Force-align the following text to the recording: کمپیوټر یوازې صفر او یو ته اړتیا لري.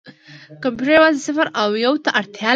کمپیوټر 0.63 0.93
یوازې 0.97 1.19
صفر 1.27 1.47
او 1.61 1.69
یو 1.85 1.93
ته 2.03 2.09
اړتیا 2.19 2.43
لري. 2.47 2.49